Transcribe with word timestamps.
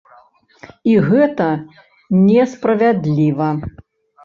І 0.93 0.95
гэта 1.09 1.47
не 2.29 2.49
справядліва. 2.57 3.49